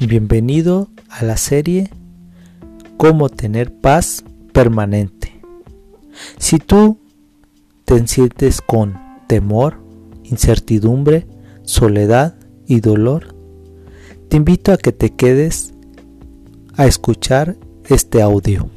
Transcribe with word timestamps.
Bienvenido 0.00 0.90
a 1.08 1.24
la 1.24 1.36
serie 1.36 1.90
Cómo 2.96 3.28
tener 3.28 3.74
paz 3.74 4.22
permanente. 4.52 5.42
Si 6.38 6.58
tú 6.58 6.98
te 7.84 8.06
sientes 8.06 8.60
con 8.60 8.96
temor, 9.26 9.82
incertidumbre, 10.22 11.26
soledad 11.62 12.36
y 12.68 12.78
dolor, 12.78 13.34
te 14.28 14.36
invito 14.36 14.72
a 14.72 14.76
que 14.76 14.92
te 14.92 15.16
quedes 15.16 15.74
a 16.76 16.86
escuchar 16.86 17.56
este 17.88 18.22
audio. 18.22 18.70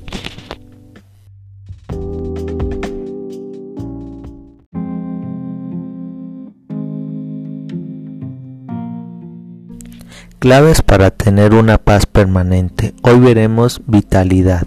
Claves 10.41 10.81
para 10.81 11.11
tener 11.11 11.53
una 11.53 11.77
paz 11.77 12.07
permanente. 12.07 12.95
Hoy 13.03 13.19
veremos 13.19 13.79
vitalidad. 13.85 14.65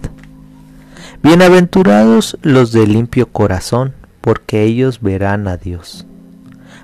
Bienaventurados 1.21 2.37
los 2.41 2.71
de 2.71 2.87
limpio 2.87 3.27
corazón, 3.27 3.93
porque 4.21 4.63
ellos 4.63 5.01
verán 5.01 5.49
a 5.49 5.57
Dios. 5.57 6.07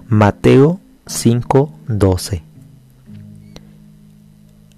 Mateo 0.09 0.81
5:12 1.05 2.43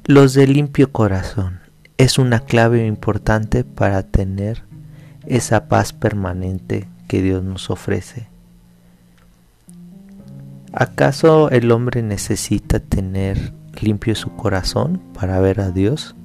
Los 0.05 0.35
de 0.35 0.45
limpio 0.45 0.91
corazón 0.91 1.61
es 1.97 2.19
una 2.19 2.41
clave 2.41 2.85
importante 2.85 3.63
para 3.63 4.03
tener 4.03 4.61
esa 5.25 5.67
paz 5.67 5.91
permanente 5.91 6.87
que 7.07 7.23
Dios 7.23 7.43
nos 7.43 7.71
ofrece. 7.71 8.27
¿Acaso 10.71 11.49
el 11.49 11.71
hombre 11.71 12.03
necesita 12.03 12.79
tener 12.79 13.62
limpio 13.81 14.15
su 14.15 14.35
corazón 14.35 15.01
para 15.13 15.39
ver 15.39 15.59
a 15.61 15.71
Dios? 15.71 16.15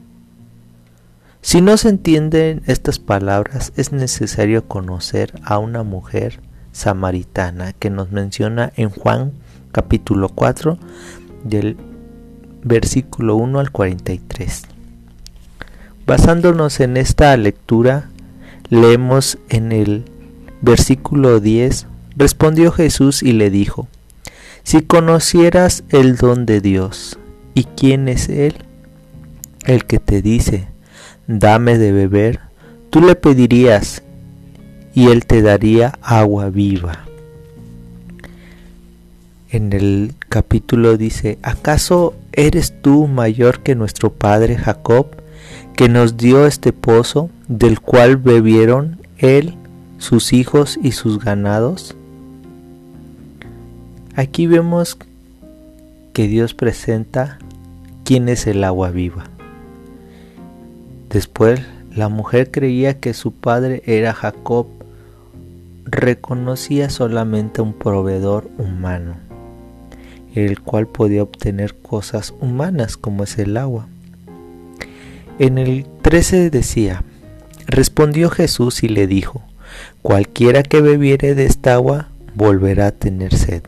Si 1.40 1.60
no 1.60 1.76
se 1.76 1.88
entienden 1.88 2.62
estas 2.66 2.98
palabras, 2.98 3.72
es 3.76 3.92
necesario 3.92 4.66
conocer 4.66 5.32
a 5.44 5.58
una 5.58 5.82
mujer 5.82 6.40
samaritana 6.72 7.72
que 7.72 7.90
nos 7.90 8.10
menciona 8.10 8.72
en 8.76 8.90
Juan 8.90 9.32
capítulo 9.72 10.28
4 10.28 10.78
del 11.44 11.76
versículo 12.62 13.36
1 13.36 13.60
al 13.60 13.70
43. 13.70 14.62
Basándonos 16.06 16.80
en 16.80 16.96
esta 16.96 17.36
lectura, 17.36 18.10
leemos 18.68 19.38
en 19.48 19.72
el 19.72 20.04
versículo 20.60 21.40
10, 21.40 21.86
respondió 22.16 22.72
Jesús 22.72 23.22
y 23.22 23.32
le 23.32 23.50
dijo, 23.50 23.88
si 24.64 24.82
conocieras 24.82 25.84
el 25.90 26.16
don 26.16 26.46
de 26.46 26.60
Dios 26.60 27.18
¿Y 27.58 27.64
quién 27.64 28.06
es 28.06 28.28
Él? 28.28 28.54
El 29.64 29.84
que 29.84 29.98
te 29.98 30.22
dice, 30.22 30.68
dame 31.26 31.76
de 31.76 31.90
beber, 31.90 32.38
tú 32.88 33.00
le 33.00 33.16
pedirías 33.16 34.04
y 34.94 35.08
Él 35.08 35.26
te 35.26 35.42
daría 35.42 35.98
agua 36.00 36.50
viva. 36.50 37.00
En 39.50 39.72
el 39.72 40.14
capítulo 40.28 40.96
dice, 40.96 41.40
¿acaso 41.42 42.14
eres 42.30 42.80
tú 42.80 43.08
mayor 43.08 43.58
que 43.58 43.74
nuestro 43.74 44.12
padre 44.12 44.56
Jacob, 44.56 45.08
que 45.74 45.88
nos 45.88 46.16
dio 46.16 46.46
este 46.46 46.72
pozo, 46.72 47.28
del 47.48 47.80
cual 47.80 48.18
bebieron 48.18 49.00
él, 49.16 49.56
sus 49.98 50.32
hijos 50.32 50.78
y 50.80 50.92
sus 50.92 51.18
ganados? 51.18 51.96
Aquí 54.14 54.46
vemos 54.46 54.96
que 56.12 56.28
Dios 56.28 56.54
presenta 56.54 57.40
quién 58.08 58.30
es 58.30 58.46
el 58.46 58.64
agua 58.64 58.90
viva. 58.90 59.24
Después 61.10 61.60
la 61.94 62.08
mujer 62.08 62.50
creía 62.50 62.98
que 63.00 63.12
su 63.12 63.32
padre 63.32 63.82
era 63.84 64.14
Jacob, 64.14 64.66
reconocía 65.84 66.88
solamente 66.88 67.60
un 67.60 67.74
proveedor 67.74 68.48
humano, 68.56 69.16
el 70.34 70.58
cual 70.62 70.86
podía 70.86 71.22
obtener 71.22 71.74
cosas 71.74 72.32
humanas 72.40 72.96
como 72.96 73.24
es 73.24 73.36
el 73.36 73.58
agua. 73.58 73.88
En 75.38 75.58
el 75.58 75.84
13 76.00 76.48
decía, 76.48 77.04
respondió 77.66 78.30
Jesús 78.30 78.84
y 78.84 78.88
le 78.88 79.06
dijo, 79.06 79.42
cualquiera 80.00 80.62
que 80.62 80.80
bebiere 80.80 81.34
de 81.34 81.44
esta 81.44 81.74
agua 81.74 82.08
volverá 82.34 82.86
a 82.86 82.92
tener 82.92 83.34
sed, 83.34 83.64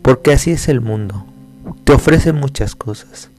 porque 0.00 0.30
así 0.30 0.52
es 0.52 0.68
el 0.68 0.80
mundo, 0.80 1.26
te 1.82 1.92
ofrece 1.92 2.32
muchas 2.32 2.76
cosas, 2.76 3.30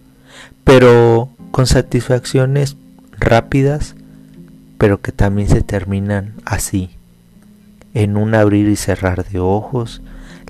pero 0.63 1.29
con 1.51 1.67
satisfacciones 1.67 2.77
rápidas, 3.17 3.95
pero 4.77 5.01
que 5.01 5.11
también 5.11 5.49
se 5.49 5.61
terminan 5.61 6.33
así, 6.45 6.89
en 7.93 8.17
un 8.17 8.35
abrir 8.35 8.67
y 8.67 8.75
cerrar 8.75 9.25
de 9.25 9.39
ojos, 9.39 10.01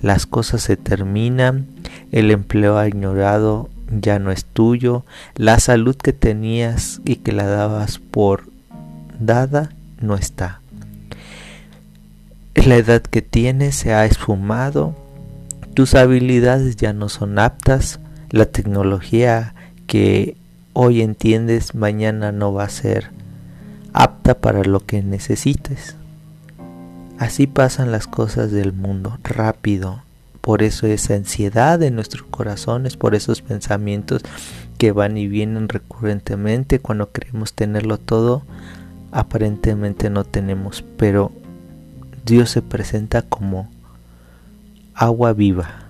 las 0.02 0.26
cosas 0.26 0.62
se 0.62 0.78
terminan, 0.78 1.68
el 2.12 2.32
empleo 2.32 2.86
ignorado 2.86 3.70
ya 3.90 4.20
no 4.20 4.32
es 4.32 4.46
tuyo, 4.46 5.06
la 5.36 5.60
salud 5.60 5.96
que 5.96 6.14
tenías 6.14 7.02
y 7.06 7.18
que 7.18 7.32
la 7.32 7.46
dabas 7.46 8.00
por 8.00 8.44
dada 9.20 9.72
no 10.00 10.16
está. 10.16 10.62
La 12.54 12.76
edad 12.78 13.02
que 13.02 13.22
tienes 13.22 13.76
se 13.76 13.94
ha 13.94 14.06
esfumado, 14.06 14.96
tus 15.74 15.94
habilidades 15.94 16.78
ya 16.78 16.94
no 16.94 17.10
son 17.10 17.38
aptas, 17.38 18.00
la 18.30 18.46
tecnología 18.46 19.55
que 19.88 20.36
hoy 20.74 21.02
entiendes 21.02 21.76
mañana 21.76 22.32
no 22.32 22.54
va 22.54 22.66
a 22.66 22.70
ser 22.70 23.12
apta 23.94 24.36
para 24.36 24.64
lo 24.64 24.82
que 24.82 25.02
necesites. 25.02 25.96
Así 27.18 27.48
pasan 27.48 27.92
las 27.92 28.08
cosas 28.08 28.52
del 28.52 28.74
mundo, 28.74 29.18
rápido. 29.24 30.04
Por 30.42 30.64
eso 30.64 30.86
esa 30.86 31.16
ansiedad 31.16 31.82
en 31.82 31.96
nuestros 31.96 32.24
corazones, 32.24 32.98
por 32.98 33.16
esos 33.16 33.42
pensamientos 33.42 34.22
que 34.78 34.92
van 34.92 35.18
y 35.18 35.28
vienen 35.28 35.70
recurrentemente 35.70 36.80
cuando 36.80 37.12
queremos 37.12 37.54
tenerlo 37.54 37.98
todo, 37.98 38.44
aparentemente 39.12 40.10
no 40.10 40.26
tenemos, 40.26 40.84
pero 40.98 41.32
Dios 42.26 42.50
se 42.50 42.62
presenta 42.62 43.22
como 43.22 43.70
agua 44.94 45.32
viva 45.34 45.85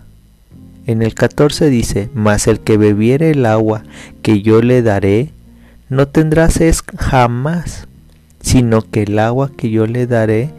en 0.86 1.02
el 1.02 1.14
14 1.14 1.70
dice, 1.70 2.10
Mas 2.14 2.48
el 2.48 2.60
que 2.60 2.78
bebiere 2.78 3.32
el 3.32 3.46
agua 3.46 3.84
que 4.22 4.42
yo 4.42 4.62
le 4.62 4.82
daré, 4.82 5.32
no 5.90 6.08
tendrá 6.08 6.50
sed 6.50 6.76
jamás, 6.98 7.88
sino 8.42 8.82
que 8.82 9.04
el 9.04 9.20
agua 9.20 9.52
que 9.56 9.70
yo 9.70 9.88
le 9.88 10.08
daré 10.08 10.52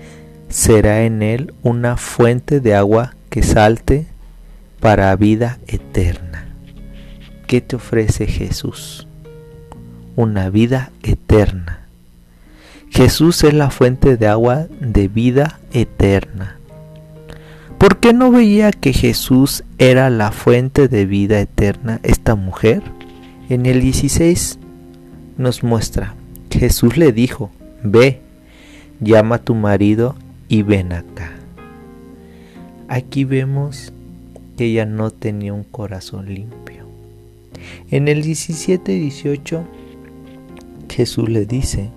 será 0.49 1.05
en 1.05 1.23
él 1.23 1.55
una 1.63 1.97
fuente 1.97 2.61
de 2.61 2.75
agua 2.75 3.15
que 3.31 3.43
salte 3.43 4.07
para 4.81 5.15
vida 5.17 5.59
eterna. 5.67 6.47
¿Qué 7.47 7.61
te 7.61 7.77
ofrece 7.77 8.27
Jesús? 8.27 9.07
Una 10.17 10.51
vida 10.51 10.91
eterna. 11.03 11.87
Jesús 12.91 13.45
es 13.45 13.55
la 13.55 13.71
fuente 13.71 14.17
de 14.17 14.27
agua 14.27 14.67
de 14.81 15.09
vida 15.09 15.61
eterna. 15.73 16.56
¿Por 17.87 18.01
qué 18.01 18.13
no 18.13 18.33
veía 18.33 18.73
que 18.73 18.93
Jesús 18.93 19.63
era 19.79 20.11
la 20.11 20.33
fuente 20.33 20.89
de 20.89 21.07
vida 21.07 21.39
eterna 21.39 22.01
esta 22.03 22.35
mujer? 22.35 22.83
En 23.49 23.65
el 23.65 23.81
16 23.81 24.59
nos 25.39 25.63
muestra, 25.63 26.17
Jesús 26.51 26.97
le 26.97 27.13
dijo, 27.13 27.53
ve, 27.85 28.23
llama 28.99 29.37
a 29.37 29.39
tu 29.39 29.55
marido 29.55 30.17
y 30.49 30.63
ven 30.63 30.93
acá. 30.93 31.31
Aquí 32.89 33.23
vemos 33.23 33.93
que 34.59 34.65
ella 34.65 34.85
no 34.85 35.13
tenía 35.13 35.53
un 35.53 35.63
corazón 35.63 36.35
limpio. 36.35 36.89
En 37.93 38.09
el 38.09 38.23
17 38.23 38.97
y 38.97 38.99
18 38.99 39.65
Jesús 40.91 41.29
le 41.29 41.47
dice, 41.47 41.91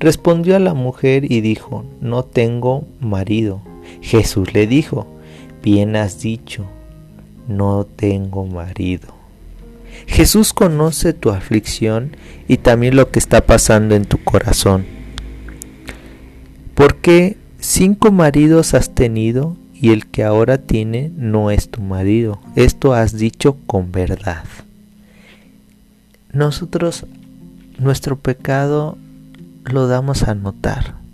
respondió 0.00 0.56
a 0.56 0.58
la 0.58 0.74
mujer 0.74 1.30
y 1.30 1.42
dijo, 1.42 1.84
no 2.00 2.24
tengo 2.24 2.88
marido. 2.98 3.62
Jesús 4.00 4.52
le 4.54 4.66
dijo, 4.66 5.06
bien 5.62 5.96
has 5.96 6.20
dicho, 6.20 6.66
no 7.48 7.84
tengo 7.84 8.46
marido. 8.46 9.14
Jesús 10.06 10.52
conoce 10.52 11.12
tu 11.12 11.30
aflicción 11.30 12.16
y 12.48 12.58
también 12.58 12.96
lo 12.96 13.10
que 13.10 13.18
está 13.18 13.46
pasando 13.46 13.94
en 13.94 14.04
tu 14.04 14.18
corazón. 14.18 14.84
Porque 16.74 17.36
cinco 17.58 18.12
maridos 18.12 18.74
has 18.74 18.94
tenido 18.94 19.56
y 19.74 19.90
el 19.90 20.06
que 20.06 20.24
ahora 20.24 20.58
tiene 20.58 21.10
no 21.16 21.50
es 21.50 21.70
tu 21.70 21.80
marido. 21.80 22.40
Esto 22.54 22.92
has 22.92 23.16
dicho 23.16 23.56
con 23.66 23.92
verdad. 23.92 24.44
Nosotros 26.32 27.06
nuestro 27.78 28.16
pecado 28.18 28.98
lo 29.64 29.86
damos 29.88 30.22
a 30.22 30.34
notar 30.34 31.05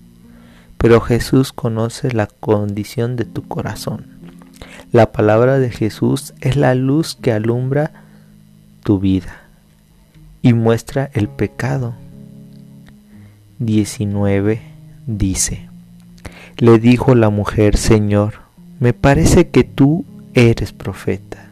pero 0.83 1.01
Jesús 1.01 1.53
conoce 1.53 2.11
la 2.11 2.27
condición 2.27 3.15
de 3.15 3.25
tu 3.25 3.47
corazón. 3.47 4.07
La 4.91 5.13
palabra 5.13 5.61
de 5.61 5.71
Jesús 5.71 6.35
es 6.41 6.57
la 6.57 6.75
luz 6.75 7.15
que 7.15 7.33
alumbra 7.33 7.93
tu 8.83 8.99
vida. 8.99 9.39
y 10.45 10.55
muestra 10.55 11.09
el 11.15 11.29
pecado. 11.29 11.95
19 13.61 14.61
dice, 15.07 15.69
le 16.57 16.81
dijo 16.81 17.15
la 17.15 17.31
mujer, 17.31 17.77
Señor, 17.77 18.41
me 18.81 18.93
parece 18.93 19.51
que 19.51 19.63
tú 19.63 20.05
eres 20.35 20.73
profeta. 20.73 21.47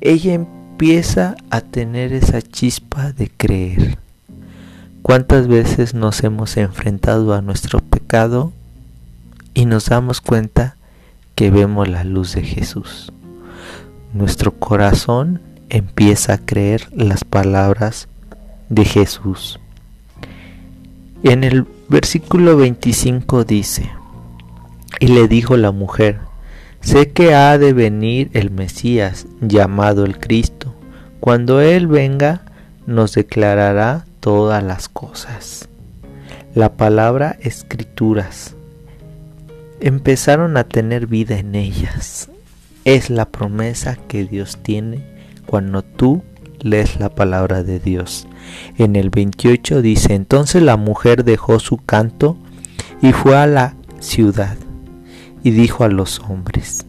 Ella 0.00 0.34
empieza 0.34 1.36
a 1.48 1.60
tener 1.60 2.12
esa 2.12 2.42
chispa 2.42 3.12
de 3.12 3.30
creer. 3.30 3.98
¿Cuántas 5.10 5.48
veces 5.48 5.92
nos 5.92 6.22
hemos 6.22 6.56
enfrentado 6.56 7.34
a 7.34 7.42
nuestro 7.42 7.80
pecado 7.80 8.52
y 9.54 9.64
nos 9.64 9.86
damos 9.86 10.20
cuenta 10.20 10.76
que 11.34 11.50
vemos 11.50 11.88
la 11.88 12.04
luz 12.04 12.36
de 12.36 12.44
Jesús? 12.44 13.12
Nuestro 14.14 14.52
corazón 14.52 15.40
empieza 15.68 16.34
a 16.34 16.38
creer 16.38 16.86
las 16.92 17.24
palabras 17.24 18.06
de 18.68 18.84
Jesús. 18.84 19.58
En 21.24 21.42
el 21.42 21.66
versículo 21.88 22.56
25 22.56 23.42
dice, 23.42 23.90
y 25.00 25.08
le 25.08 25.26
dijo 25.26 25.56
la 25.56 25.72
mujer, 25.72 26.20
sé 26.82 27.10
que 27.10 27.34
ha 27.34 27.58
de 27.58 27.72
venir 27.72 28.30
el 28.32 28.52
Mesías, 28.52 29.26
llamado 29.40 30.04
el 30.04 30.20
Cristo. 30.20 30.72
Cuando 31.18 31.60
Él 31.60 31.88
venga, 31.88 32.42
nos 32.86 33.12
declarará 33.14 34.04
todas 34.20 34.62
las 34.62 34.88
cosas. 34.88 35.68
La 36.54 36.76
palabra 36.76 37.36
escrituras 37.40 38.54
empezaron 39.80 40.56
a 40.56 40.64
tener 40.64 41.06
vida 41.06 41.38
en 41.38 41.54
ellas. 41.54 42.28
Es 42.84 43.10
la 43.10 43.26
promesa 43.26 43.96
que 44.08 44.24
Dios 44.24 44.58
tiene 44.62 45.04
cuando 45.46 45.82
tú 45.82 46.22
lees 46.60 47.00
la 47.00 47.08
palabra 47.08 47.62
de 47.62 47.80
Dios. 47.80 48.26
En 48.78 48.96
el 48.96 49.10
28 49.10 49.82
dice, 49.82 50.14
entonces 50.14 50.62
la 50.62 50.76
mujer 50.76 51.24
dejó 51.24 51.58
su 51.58 51.78
canto 51.78 52.36
y 53.00 53.12
fue 53.12 53.36
a 53.36 53.46
la 53.46 53.74
ciudad 54.00 54.56
y 55.42 55.50
dijo 55.50 55.84
a 55.84 55.88
los 55.88 56.20
hombres, 56.20 56.86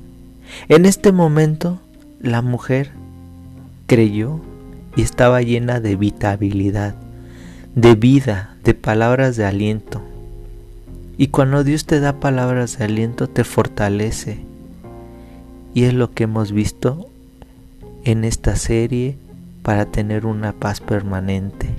en 0.68 0.86
este 0.86 1.12
momento 1.12 1.80
la 2.20 2.42
mujer 2.42 2.92
creyó 3.88 4.40
y 4.96 5.02
estaba 5.02 5.42
llena 5.42 5.80
de 5.80 5.96
vitabilidad, 5.96 6.96
de 7.76 7.96
vida, 7.96 8.58
de 8.64 8.74
palabras 8.74 9.38
de 9.38 9.46
aliento. 9.46 10.02
Y 11.18 11.28
cuando 11.28 11.64
Dios 11.64 11.86
te 11.86 12.00
da 12.00 12.20
palabras 12.20 12.78
de 12.78 12.86
aliento, 12.86 13.28
te 13.28 13.44
fortalece. 13.44 14.40
Y 15.74 15.84
es 15.84 15.94
lo 15.94 16.12
que 16.12 16.24
hemos 16.24 16.52
visto 16.52 17.08
en 18.04 18.26
esta 18.26 18.56
serie 18.56 19.18
para 19.62 19.86
tener 19.86 20.26
una 20.26 20.52
paz 20.52 20.82
permanente. 20.82 21.70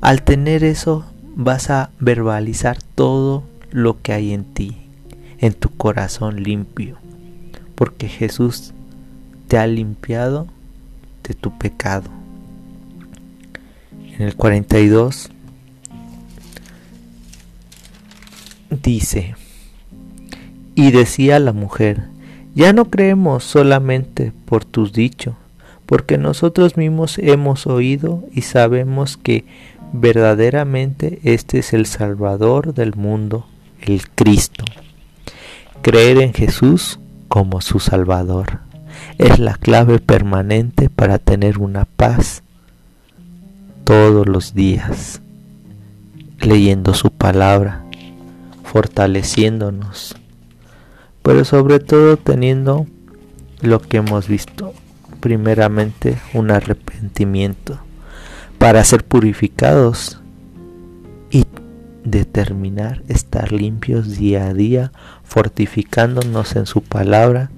Al 0.00 0.22
tener 0.22 0.62
eso 0.62 1.04
vas 1.34 1.70
a 1.70 1.90
verbalizar 1.98 2.78
todo 2.94 3.42
lo 3.70 4.00
que 4.02 4.12
hay 4.12 4.32
en 4.32 4.44
ti, 4.44 4.76
en 5.38 5.54
tu 5.54 5.70
corazón 5.70 6.42
limpio, 6.42 6.98
porque 7.74 8.08
Jesús 8.08 8.72
te 9.48 9.58
ha 9.58 9.66
limpiado 9.66 10.46
de 11.26 11.34
tu 11.34 11.56
pecado. 11.58 12.21
En 14.22 14.28
el 14.28 14.36
42 14.36 15.30
dice, 18.70 19.34
y 20.76 20.92
decía 20.92 21.40
la 21.40 21.52
mujer, 21.52 22.04
ya 22.54 22.72
no 22.72 22.84
creemos 22.84 23.42
solamente 23.42 24.32
por 24.44 24.64
tus 24.64 24.92
dichos, 24.92 25.34
porque 25.86 26.18
nosotros 26.18 26.76
mismos 26.76 27.18
hemos 27.18 27.66
oído 27.66 28.22
y 28.32 28.42
sabemos 28.42 29.16
que 29.16 29.44
verdaderamente 29.92 31.18
este 31.24 31.58
es 31.58 31.72
el 31.72 31.86
Salvador 31.86 32.74
del 32.74 32.94
mundo, 32.94 33.44
el 33.80 34.08
Cristo. 34.08 34.64
Creer 35.82 36.18
en 36.18 36.32
Jesús 36.32 37.00
como 37.26 37.60
su 37.60 37.80
Salvador 37.80 38.60
es 39.18 39.40
la 39.40 39.54
clave 39.54 39.98
permanente 39.98 40.90
para 40.90 41.18
tener 41.18 41.58
una 41.58 41.86
paz 41.86 42.44
todos 43.84 44.26
los 44.26 44.54
días, 44.54 45.22
leyendo 46.40 46.94
su 46.94 47.10
palabra, 47.10 47.84
fortaleciéndonos 48.64 50.16
pero 51.22 51.44
sobre 51.44 51.78
todo 51.78 52.16
teniendo 52.16 52.86
lo 53.60 53.80
que 53.80 53.98
hemos 53.98 54.26
visto, 54.26 54.74
primeramente 55.20 56.18
un 56.34 56.50
arrepentimiento 56.50 57.78
para 58.58 58.82
ser 58.84 59.04
purificados 59.04 60.20
y 61.30 61.44
determinar 62.04 63.02
estar 63.08 63.52
limpios 63.52 64.18
día 64.18 64.46
a 64.46 64.54
día, 64.54 64.92
fortificándonos 65.22 66.56
en 66.56 66.66
su 66.66 66.82
palabra, 66.82 67.50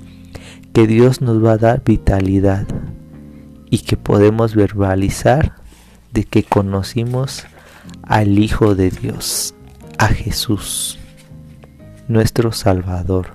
que 0.74 0.86
Dios 0.86 1.22
nos 1.22 1.42
va 1.42 1.52
a 1.52 1.58
dar 1.58 1.82
vitalidad 1.84 2.66
y 3.70 3.78
que 3.78 3.96
podemos 3.96 4.54
verbalizar 4.54 5.54
de 6.14 6.24
que 6.24 6.44
conocimos 6.44 7.44
al 8.02 8.38
Hijo 8.38 8.76
de 8.76 8.90
Dios, 8.90 9.54
a 9.98 10.06
Jesús, 10.06 10.98
nuestro 12.08 12.52
Salvador. 12.52 13.34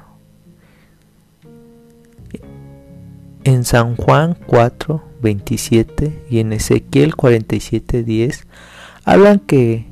En 3.43 3.65
San 3.65 3.95
Juan 3.97 4.37
4, 4.47 5.03
27 5.21 6.25
y 6.29 6.39
en 6.39 6.53
Ezequiel 6.53 7.15
47, 7.15 8.03
10 8.03 8.47
hablan 9.03 9.39
que 9.39 9.85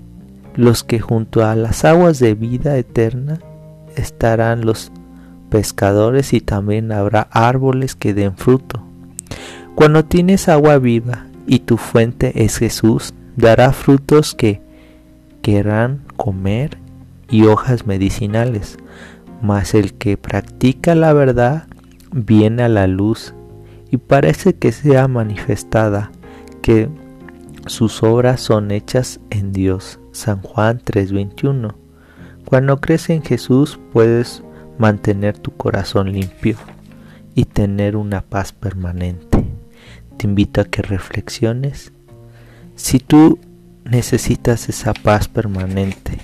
los 0.56 0.84
que 0.84 1.00
junto 1.00 1.45
a 1.45 1.56
las 1.56 1.84
aguas 1.84 2.19
de 2.19 2.36
vida 2.36 2.78
eterna 2.78 3.39
estarán 3.95 4.66
los 4.66 4.92
pescadores 5.50 6.34
y 6.34 6.39
también 6.39 6.92
habrá 6.92 7.28
árboles 7.31 7.95
que 7.95 8.13
den 8.13 8.38
fruto. 8.38 8.81
Cuando 9.75 10.06
tienes 10.06 10.48
agua 10.50 10.78
viva 10.78 11.28
y 11.47 11.59
tu 11.59 11.77
fuente 11.77 12.44
es 12.44 12.57
Jesús, 12.57 13.13
dará 13.35 13.71
frutos 13.71 14.35
que 14.35 14.61
querrán 15.41 16.03
comer 16.17 16.77
y 17.29 17.45
hojas 17.45 17.88
medicinales. 17.88 18.77
Mas 19.41 19.73
el 19.73 19.94
que 19.94 20.17
practica 20.17 20.94
la 20.94 21.13
verdad 21.13 21.67
viene 22.11 22.63
a 22.63 22.69
la 22.69 22.88
luz 22.88 23.33
y 23.89 23.98
parece 23.98 24.55
que 24.55 24.72
sea 24.72 25.07
manifestada 25.07 26.12
que 26.62 26.89
sus 27.65 28.03
obras 28.03 28.41
son 28.41 28.72
hechas 28.72 29.19
en 29.29 29.53
Dios. 29.53 30.00
San 30.12 30.41
Juan 30.41 30.81
3:21. 30.83 31.75
Cuando 32.45 32.81
crees 32.81 33.10
en 33.10 33.22
Jesús 33.22 33.79
puedes 33.93 34.43
mantener 34.77 35.38
tu 35.38 35.51
corazón 35.51 36.12
limpio 36.12 36.57
y 37.36 37.45
tener 37.45 37.95
una 37.95 38.22
paz 38.22 38.51
permanente. 38.51 39.37
Te 40.17 40.25
invito 40.25 40.62
a 40.62 40.65
que 40.65 40.81
reflexiones 40.81 41.91
si 42.75 43.00
tú 43.00 43.39
necesitas 43.86 44.69
esa 44.69 44.93
paz 44.93 45.27
permanente, 45.27 46.17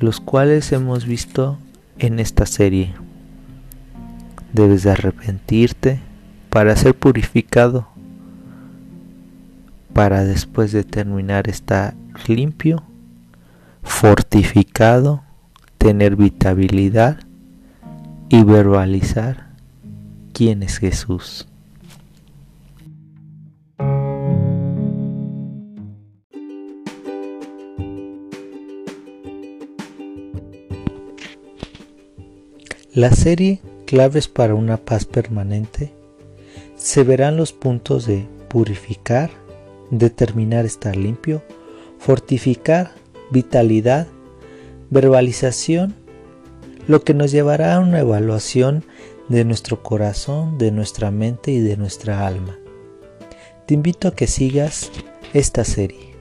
los 0.00 0.20
cuales 0.20 0.72
hemos 0.72 1.06
visto 1.06 1.58
en 1.98 2.18
esta 2.18 2.46
serie. 2.46 2.94
Debes 4.52 4.82
de 4.82 4.90
arrepentirte 4.92 6.00
para 6.50 6.76
ser 6.76 6.94
purificado, 6.94 7.88
para 9.92 10.24
después 10.24 10.72
de 10.72 10.84
terminar 10.84 11.48
estar 11.48 11.94
limpio, 12.28 12.82
fortificado, 13.82 15.22
tener 15.78 16.16
vitabilidad 16.16 17.18
y 18.28 18.42
verbalizar 18.42 19.48
quién 20.32 20.62
es 20.62 20.78
Jesús. 20.78 21.48
La 32.96 33.12
serie 33.12 33.60
claves 33.84 34.26
para 34.26 34.54
una 34.54 34.78
paz 34.78 35.04
permanente, 35.04 35.92
se 36.76 37.04
verán 37.04 37.36
los 37.36 37.52
puntos 37.52 38.06
de 38.06 38.26
purificar, 38.48 39.28
determinar 39.90 40.64
estar 40.64 40.96
limpio, 40.96 41.42
fortificar, 41.98 42.92
vitalidad, 43.30 44.06
verbalización, 44.88 45.94
lo 46.88 47.02
que 47.02 47.12
nos 47.12 47.32
llevará 47.32 47.74
a 47.74 47.80
una 47.80 48.00
evaluación 48.00 48.82
de 49.28 49.44
nuestro 49.44 49.82
corazón, 49.82 50.56
de 50.56 50.70
nuestra 50.70 51.10
mente 51.10 51.50
y 51.50 51.60
de 51.60 51.76
nuestra 51.76 52.26
alma. 52.26 52.56
Te 53.66 53.74
invito 53.74 54.08
a 54.08 54.14
que 54.14 54.26
sigas 54.26 54.90
esta 55.34 55.64
serie 55.64 56.15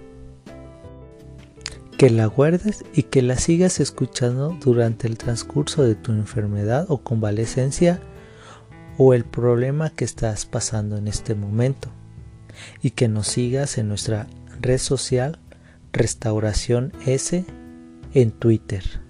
que 1.98 2.10
la 2.10 2.26
guardes 2.26 2.84
y 2.94 3.04
que 3.04 3.22
la 3.22 3.38
sigas 3.38 3.80
escuchando 3.80 4.58
durante 4.62 5.08
el 5.08 5.18
transcurso 5.18 5.84
de 5.84 5.96
tu 5.96 6.12
enfermedad 6.12 6.86
o 6.90 7.00
convalecencia 7.00 8.02
o 8.98 9.14
el 9.14 9.24
problema 9.24 9.90
que 9.90 10.06
estás 10.06 10.46
pasando 10.46 10.98
en 10.98 11.08
este 11.08 11.36
momento. 11.36 11.90
y 12.82 12.92
que 12.92 13.10
nos 13.10 13.28
sigas 13.28 13.78
en 13.78 13.90
nuestra 13.90 14.28
red 14.62 14.78
social 14.78 15.40
Restauración 15.92 16.94
S 17.06 17.46
en 18.14 18.32
Twitter. 18.32 19.05